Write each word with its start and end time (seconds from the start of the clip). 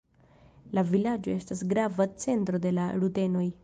La 0.77 0.85
vilaĝo 0.93 1.37
estas 1.43 1.63
grava 1.75 2.11
centro 2.27 2.67
de 2.69 2.77
la 2.81 2.93
rutenoj. 3.03 3.51